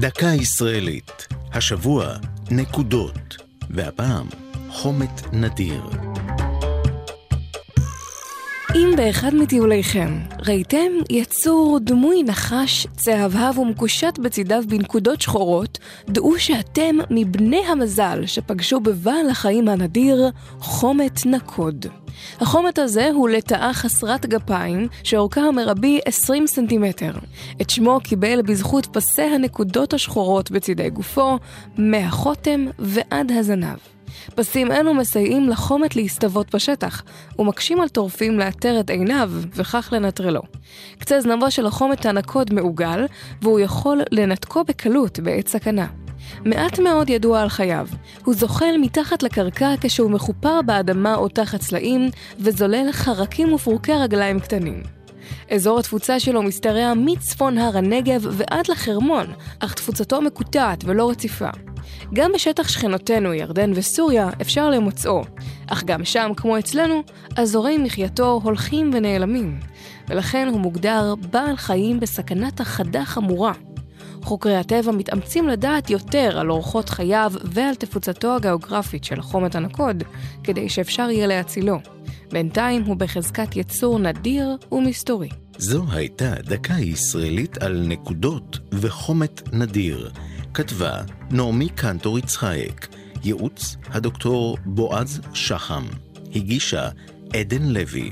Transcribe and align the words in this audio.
דקה 0.00 0.26
ישראלית. 0.26 1.26
השבוע, 1.52 2.16
נקודות. 2.50 3.36
והפעם, 3.70 4.26
חומת 4.70 5.32
נדיר. 5.32 6.05
אם 8.76 8.90
באחד 8.96 9.34
מטיוליכם 9.34 10.18
ראיתם 10.46 10.92
יצור 11.10 11.78
דמוי 11.82 12.22
נחש, 12.22 12.86
צהבהב 12.96 13.58
ומקושט 13.58 14.18
בצידיו 14.18 14.62
בנקודות 14.68 15.20
שחורות, 15.20 15.78
דעו 16.08 16.38
שאתם 16.38 16.96
מבני 17.10 17.62
המזל 17.66 18.26
שפגשו 18.26 18.80
בבעל 18.80 19.30
החיים 19.30 19.68
הנדיר, 19.68 20.30
חומת 20.60 21.26
נקוד. 21.26 21.86
החומת 22.40 22.78
הזה 22.78 23.10
הוא 23.14 23.28
לטאה 23.28 23.72
חסרת 23.72 24.26
גפיים, 24.26 24.88
שאורכה 25.02 25.40
המרבי 25.40 26.00
20 26.04 26.46
סנטימטר. 26.46 27.12
את 27.60 27.70
שמו 27.70 28.00
קיבל 28.04 28.42
בזכות 28.42 28.86
פסי 28.86 29.22
הנקודות 29.22 29.94
השחורות 29.94 30.50
בצידי 30.50 30.90
גופו, 30.90 31.38
מהחותם 31.78 32.66
ועד 32.78 33.32
הזנב. 33.32 33.95
פסים 34.34 34.72
אלו 34.72 34.94
מסייעים 34.94 35.48
לחומת 35.48 35.96
להסתוות 35.96 36.54
בשטח, 36.54 37.02
ומקשים 37.38 37.80
על 37.80 37.88
טורפים 37.88 38.38
לאתר 38.38 38.80
את 38.80 38.90
עיניו, 38.90 39.30
וכך 39.54 39.88
לנטרלו. 39.92 40.42
קצה 40.98 41.20
זנבו 41.20 41.50
של 41.50 41.66
החומת 41.66 42.06
הנקוד 42.06 42.54
מעוגל, 42.54 43.06
והוא 43.42 43.60
יכול 43.60 44.02
לנתקו 44.10 44.64
בקלות 44.64 45.18
בעת 45.18 45.48
סכנה. 45.48 45.86
מעט 46.44 46.78
מאוד 46.78 47.10
ידוע 47.10 47.42
על 47.42 47.48
חייו. 47.48 47.88
הוא 48.24 48.34
זוחל 48.34 48.74
מתחת 48.80 49.22
לקרקע 49.22 49.74
כשהוא 49.80 50.10
מחופר 50.10 50.62
באדמה 50.62 51.14
או 51.14 51.28
תחת 51.28 51.62
סלעים, 51.62 52.10
וזולל 52.38 52.92
חרקים 52.92 53.52
ופרוקי 53.52 53.92
רגליים 53.92 54.40
קטנים. 54.40 54.82
אזור 55.50 55.78
התפוצה 55.78 56.20
שלו 56.20 56.42
משתרע 56.42 56.92
מצפון 56.96 57.58
הר 57.58 57.78
הנגב 57.78 58.26
ועד 58.30 58.68
לחרמון, 58.68 59.26
אך 59.60 59.74
תפוצתו 59.74 60.20
מקוטעת 60.20 60.84
ולא 60.84 61.10
רציפה. 61.10 61.50
גם 62.14 62.32
בשטח 62.34 62.68
שכנותינו, 62.68 63.34
ירדן 63.34 63.72
וסוריה, 63.74 64.30
אפשר 64.40 64.70
למוצאו, 64.70 65.22
אך 65.66 65.84
גם 65.84 66.04
שם, 66.04 66.30
כמו 66.36 66.58
אצלנו, 66.58 67.02
אזורי 67.36 67.78
מחייתו 67.78 68.40
הולכים 68.44 68.90
ונעלמים, 68.94 69.60
ולכן 70.08 70.48
הוא 70.52 70.60
מוגדר 70.60 71.14
בעל 71.30 71.56
חיים 71.56 72.00
בסכנת 72.00 72.60
החדה 72.60 73.04
חמורה. 73.04 73.52
חוקרי 74.22 74.56
הטבע 74.56 74.92
מתאמצים 74.92 75.48
לדעת 75.48 75.90
יותר 75.90 76.38
על 76.38 76.50
אורחות 76.50 76.88
חייו 76.88 77.32
ועל 77.44 77.74
תפוצתו 77.74 78.36
הגיאוגרפית 78.36 79.04
של 79.04 79.20
חומת 79.22 79.54
הנקוד, 79.54 80.04
כדי 80.44 80.68
שאפשר 80.68 81.10
יהיה 81.10 81.26
להצילו. 81.26 81.78
בינתיים 82.32 82.82
הוא 82.82 82.96
בחזקת 82.96 83.56
יצור 83.56 83.98
נדיר 83.98 84.56
ומסתורי. 84.72 85.28
זו 85.58 85.84
הייתה 85.90 86.34
דקה 86.34 86.74
ישראלית 86.78 87.58
על 87.58 87.84
נקודות 87.86 88.58
וחומת 88.72 89.42
נדיר. 89.52 90.10
כתבה 90.56 91.00
נעמי 91.30 91.68
קנטור 91.68 92.18
יצחייק, 92.18 92.88
ייעוץ 93.24 93.76
הדוקטור 93.90 94.58
בועז 94.64 95.20
שחם, 95.34 95.84
הגישה 96.34 96.88
עדן 97.34 97.62
לוי. 97.62 98.10